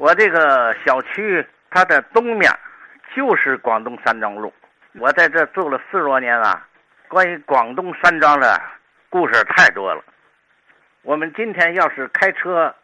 [0.00, 2.50] 我这个小区它的东面
[3.14, 4.50] 就是广东山庄路，
[4.94, 6.66] 我在这住了四十多年了，
[7.06, 8.58] 关于广东山庄的
[9.10, 10.02] 故事太多了。
[11.02, 12.74] 我们今天要是开车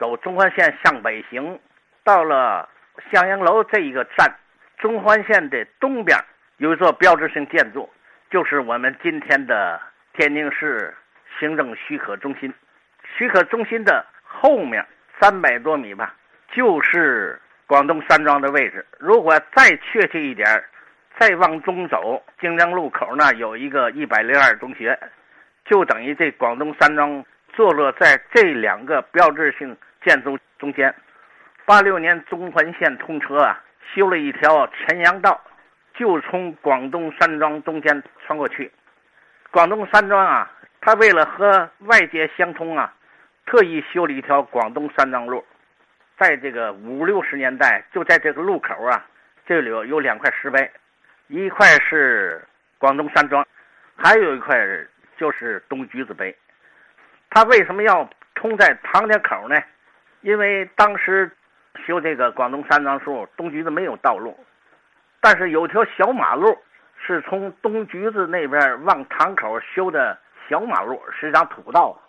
[0.00, 1.60] 走中环线向北行，
[2.02, 2.68] 到了
[3.12, 4.34] 向阳楼这一个站，
[4.78, 6.18] 中环线的东边
[6.56, 7.88] 有一座标志性建筑，
[8.32, 9.80] 就是我们今天的
[10.14, 10.92] 天津市
[11.38, 12.52] 行政许可中心。
[13.16, 14.84] 许可中心的后面
[15.20, 16.12] 三百多米吧，
[16.54, 18.86] 就是广东山庄的位置。
[18.98, 20.46] 如果再确切一点，
[21.18, 24.98] 再往东走，京江路口那有一个一百零二中学，
[25.64, 30.94] 就等于这广东山庄坐落在这两个标志性建筑中间。
[31.64, 33.60] 八六年中环线通车啊，
[33.94, 35.40] 修了一条陈阳道，
[35.94, 38.70] 就从广东山庄中间穿过去。
[39.50, 42.92] 广东山庄啊，它为了和外界相通啊。
[43.46, 45.44] 特意修了一条广东山庄路，
[46.18, 49.04] 在这个五六十年代，就在这个路口啊，
[49.46, 50.70] 这里有有两块石碑，
[51.28, 52.44] 一块是
[52.78, 53.46] 广东山庄，
[53.96, 54.56] 还有一块
[55.16, 56.36] 就是东橘子碑。
[57.30, 59.56] 他为什么要通在唐家口呢？
[60.20, 61.30] 因为当时
[61.84, 64.38] 修这个广东山庄时候，东橘子没有道路，
[65.20, 66.56] 但是有条小马路
[67.04, 70.16] 是从东橘子那边往唐口修的
[70.48, 72.00] 小马路，是一张土道。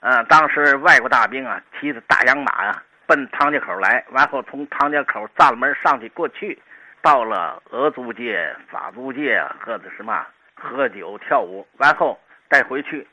[0.00, 6.56] 嗯，当时外国大兵啊，骑着大洋马呀，奔唐家口来，完后从唐家口栅栏门上去过去，
[7.02, 12.16] 到了俄租界、法租界喝的什么喝酒跳舞，完后
[12.48, 13.04] 再回去，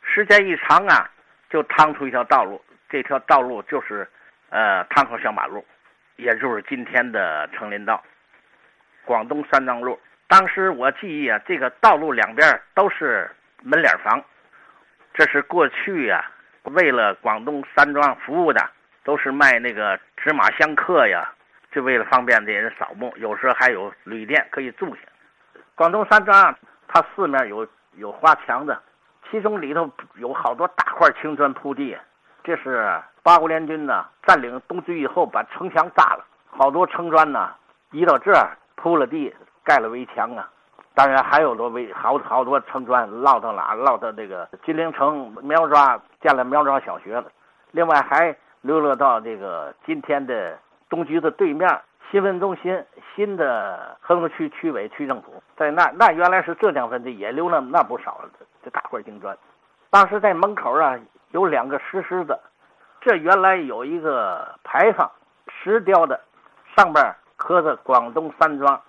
[0.00, 1.10] 时间一长啊，
[1.50, 4.08] 就趟出一条道路，这条道路就是
[4.48, 5.62] 呃汤口小马路，
[6.16, 8.02] 也就是今天的成林道，
[9.04, 10.00] 广东山庄路。
[10.26, 13.30] 当时我记忆啊，这个道路两边都是
[13.62, 14.24] 门脸房。
[15.12, 16.24] 这是过去呀，
[16.62, 18.70] 为了广东山庄服务的，
[19.08, 21.26] 都是卖那个芝麻香客呀，
[21.72, 23.10] 就为了方便这人扫墓。
[23.16, 25.00] 有时候还有旅店可以住下。
[25.74, 26.54] 广东山庄
[26.86, 28.78] 它四面有有花墙的，
[29.30, 31.96] 其中里头有好多大块青砖铺地。
[32.44, 37.54] 这是八国联军呢占领东区以后，把城墙炸了，好多城砖呢
[37.92, 40.46] 移到这儿铺了地，盖了围墙啊。
[40.94, 43.72] 当然还有多围好好多城砖落到哪？
[43.72, 47.24] 落到这个金陵城苗庄建了苗庄小学了。
[47.70, 50.58] 另外还流落到这个今天的
[50.88, 51.80] 东局的对面
[52.10, 58.20] 新闻中心新的河区区委区政府，在那那原来是浙江分地，也溜了那不少
[58.64, 59.36] 这大块金砖。
[59.90, 60.98] 当时在门口啊
[61.30, 62.38] 有两个石狮子，
[63.00, 65.10] 这原来有一个牌坊，
[65.48, 66.20] 石雕的，
[66.76, 68.80] 上边刻着广东山庄。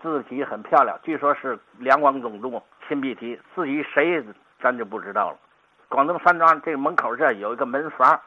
[0.00, 3.38] 字体很漂亮，据说是两广总督亲笔题。
[3.54, 4.20] 至于谁，
[4.60, 5.36] 咱就不知道了。
[5.88, 8.20] 广东山庄这门口这有一个门房，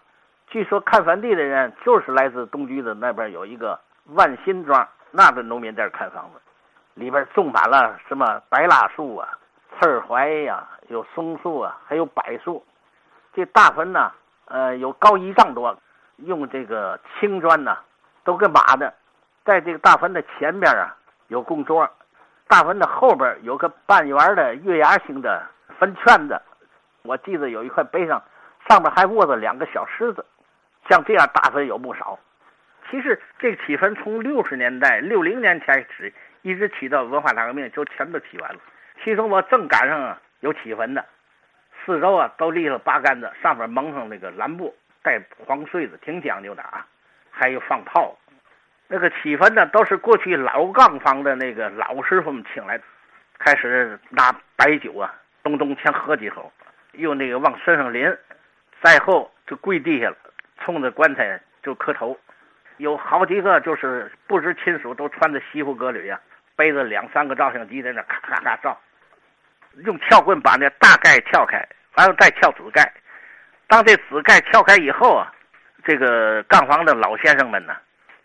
[0.48, 3.80] 据说看坟地的人就是来自东局子那边有一个
[4.14, 6.40] 万新庄，那个农民在看房子，
[6.94, 9.28] 里边种满了什么白蜡树啊、
[9.80, 12.64] 刺槐呀，有松树啊，还有柏树。
[13.34, 14.12] 这大坟呢，
[14.46, 15.78] 呃，有高一丈多，
[16.18, 17.78] 用这个青砖呢，
[18.24, 18.94] 都跟马的，
[19.44, 20.96] 在这个大坟的前边啊。
[21.28, 21.90] 有供桌，
[22.48, 25.44] 大坟的后边有个半圆的月牙形的
[25.80, 26.40] 坟圈子，
[27.02, 28.22] 我记得有一块碑上，
[28.70, 30.24] 上面还卧着两个小狮子，
[30.90, 32.20] 像这样大坟有不少。
[32.90, 36.14] 其实这个起坟从六十年代六零年开始，
[36.44, 38.60] 一直起到文化大革命就全都起完了。
[39.04, 41.04] 其中我正赶上有起坟的，
[41.84, 46.86] 四周啊都立了八杆子，上面蒙上那个蓝布，带黄穗子，挺讲究的啊，
[47.32, 48.16] 还有放炮。
[48.88, 52.84] 那个起坟呢，都是过去老杠房的那个老师傅们请来的，
[53.40, 56.54] 开始拿白酒啊，咚咚先喝几口，
[56.92, 58.16] 又那个往身上淋，
[58.84, 60.16] 再后就跪地下了，
[60.64, 62.18] 冲着棺材就磕头。
[62.78, 66.20] 有好几个就是不知亲属，都穿着西服革履呀，
[66.56, 68.80] 背着两三个照相机在那咔咔咔照，
[69.86, 71.58] 用撬棍把那大盖撬开，
[71.96, 72.94] 然后再撬子盖。
[73.68, 75.32] 当这子盖撬开以后啊，
[75.84, 77.76] 这个杠房的老先生们呢。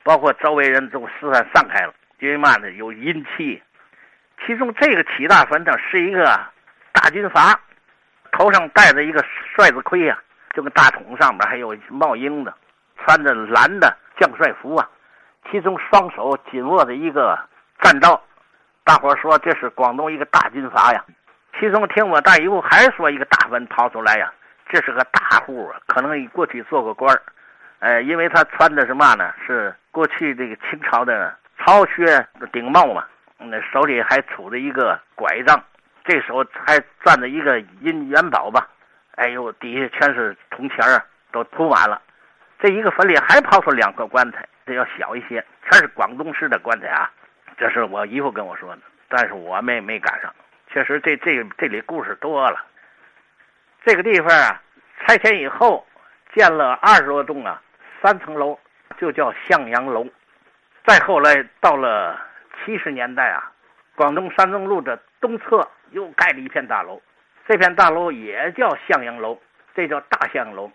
[0.02, 2.70] 包括周围人都四散散开了，因为嘛呢？
[2.70, 3.62] 有阴气。
[4.44, 6.25] 其中这个起大坟的是一个
[6.90, 7.60] 大军阀，
[8.32, 9.22] 头上戴着一个
[9.55, 10.19] 帅子盔呀，
[10.55, 12.55] 就跟大筒上面还有帽缨的，
[12.97, 14.88] 穿着蓝的将帅服啊，
[15.50, 17.38] 其中双手紧握着一个
[17.81, 18.20] 战刀。
[18.85, 21.05] 大伙说这是广东一个大军阀呀。
[21.58, 24.32] 其中听我大姨夫还说一个大官掏出来呀，
[24.69, 27.23] 这是个大户啊，可能过去做过官儿。
[27.81, 29.32] 呃，因为他穿的是嘛呢？
[29.46, 33.05] 是过去这个清朝的朝靴顶帽嘛，
[33.38, 35.62] 那手里还杵着一个拐杖，
[36.05, 38.67] 这时候还攥着一个银元宝吧？
[39.16, 42.00] 哎呦，底下全是铜钱儿，都铺满了。
[42.58, 47.10] 这一个坟里还刨出两个棺材，这要小一些，全是广东式的棺材啊。
[47.56, 50.34] 这是我姨夫跟我说的，但是我没没赶上。
[50.72, 52.64] 确实，这这这里故事多了。
[53.84, 54.62] 这个地方啊，
[55.00, 55.86] 拆迁以后
[56.34, 57.60] 建了二十多栋啊，
[58.02, 58.58] 三层楼，
[58.98, 60.06] 就叫向阳楼。
[60.86, 62.18] 再后来到了
[62.64, 63.50] 七十年代啊，
[63.94, 67.00] 广东三中路的东侧又盖了一片大楼，
[67.50, 69.37] 这片大楼也叫向阳楼，
[69.75, 70.70] 这叫大向阳楼，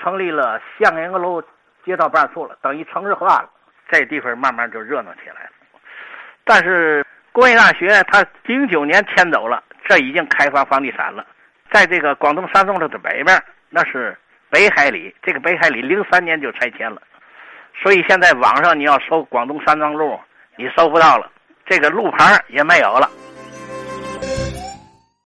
[0.00, 1.42] 成立了向阳楼
[1.84, 3.50] 街道办事处了，等于城市化了。
[3.90, 5.50] 这地方慢慢就热闹起来了。
[6.44, 11.26] 但是工业大学它零九年迁走了，这已经开发房地产了。
[11.72, 13.36] 在这个广东三中路的北边，
[13.68, 14.16] 那是
[14.50, 15.12] 北海里。
[15.20, 17.02] 这个北海里零三年就拆迁了，
[17.82, 20.16] 所以现在网上你要搜广东三庄路，
[20.54, 21.28] 你搜不到了，
[21.66, 23.10] 这个路牌也没有了。